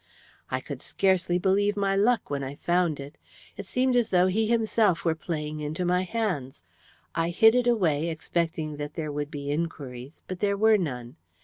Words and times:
I 0.49 0.61
could 0.61 0.81
scarcely 0.81 1.37
believe 1.37 1.77
my 1.77 1.95
luck 1.95 2.31
when 2.31 2.43
I 2.43 2.55
found 2.55 2.99
it. 2.99 3.19
It 3.55 3.67
seemed 3.67 3.95
as 3.95 4.09
though 4.09 4.25
he 4.25 4.47
himself 4.47 5.05
were 5.05 5.13
playing 5.13 5.59
into 5.59 5.85
my 5.85 6.01
hands. 6.01 6.63
I 7.13 7.29
hid 7.29 7.53
it 7.53 7.67
away, 7.67 8.09
expecting 8.09 8.77
that 8.77 8.95
there 8.95 9.11
would 9.11 9.29
be 9.29 9.51
inquiries, 9.51 10.23
but 10.27 10.39
there 10.39 10.57
were 10.57 10.79
none. 10.79 11.17